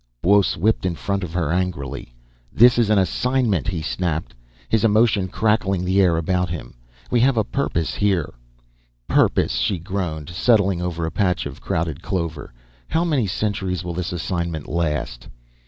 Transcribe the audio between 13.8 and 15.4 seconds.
will this assignment last?"